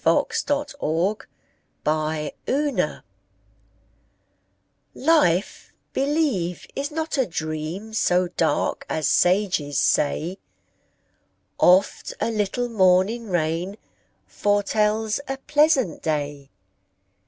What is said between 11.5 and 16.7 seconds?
Oft a little morning rain Foretells a pleasant day.